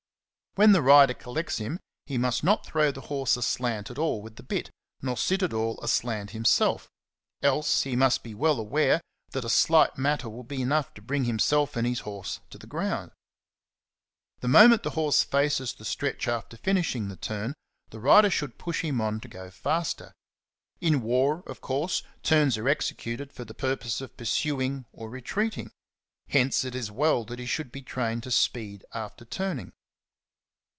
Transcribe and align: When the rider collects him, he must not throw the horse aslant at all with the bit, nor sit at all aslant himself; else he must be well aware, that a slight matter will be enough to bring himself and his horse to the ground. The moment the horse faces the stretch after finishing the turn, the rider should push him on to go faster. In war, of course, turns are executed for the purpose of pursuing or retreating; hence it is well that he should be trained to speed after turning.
When 0.55 0.73
the 0.73 0.81
rider 0.81 1.13
collects 1.13 1.59
him, 1.59 1.79
he 2.05 2.17
must 2.17 2.43
not 2.43 2.65
throw 2.65 2.91
the 2.91 2.99
horse 3.07 3.37
aslant 3.37 3.89
at 3.89 3.97
all 3.97 4.21
with 4.21 4.35
the 4.35 4.43
bit, 4.43 4.69
nor 5.01 5.15
sit 5.15 5.41
at 5.43 5.53
all 5.53 5.79
aslant 5.81 6.31
himself; 6.31 6.89
else 7.41 7.83
he 7.83 7.95
must 7.95 8.21
be 8.21 8.35
well 8.35 8.59
aware, 8.59 8.99
that 9.29 9.45
a 9.45 9.49
slight 9.49 9.97
matter 9.97 10.27
will 10.27 10.43
be 10.43 10.61
enough 10.61 10.93
to 10.95 11.01
bring 11.01 11.23
himself 11.23 11.77
and 11.77 11.87
his 11.87 12.01
horse 12.01 12.41
to 12.49 12.57
the 12.57 12.67
ground. 12.67 13.11
The 14.41 14.49
moment 14.49 14.83
the 14.83 14.89
horse 14.89 15.23
faces 15.23 15.71
the 15.71 15.85
stretch 15.85 16.27
after 16.27 16.57
finishing 16.57 17.07
the 17.07 17.15
turn, 17.15 17.53
the 17.89 18.01
rider 18.01 18.29
should 18.29 18.57
push 18.57 18.81
him 18.83 18.99
on 18.99 19.21
to 19.21 19.29
go 19.29 19.49
faster. 19.49 20.11
In 20.81 20.99
war, 21.01 21.43
of 21.47 21.61
course, 21.61 22.03
turns 22.23 22.57
are 22.57 22.67
executed 22.67 23.31
for 23.31 23.45
the 23.45 23.53
purpose 23.53 24.01
of 24.01 24.17
pursuing 24.17 24.85
or 24.91 25.09
retreating; 25.09 25.71
hence 26.27 26.65
it 26.65 26.75
is 26.75 26.91
well 26.91 27.23
that 27.23 27.39
he 27.39 27.45
should 27.45 27.71
be 27.71 27.81
trained 27.81 28.23
to 28.23 28.31
speed 28.31 28.83
after 28.93 29.23
turning. 29.23 29.71